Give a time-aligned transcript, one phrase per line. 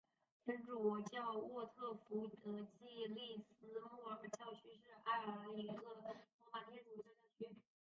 [0.45, 5.93] 天主教沃特福德暨利斯莫尔教区是爱尔兰一个罗
[6.51, 7.55] 马天主教教区。